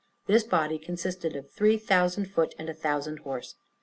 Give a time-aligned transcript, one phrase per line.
[0.25, 3.53] This body consisted of three thousand foot, and a thousand horse.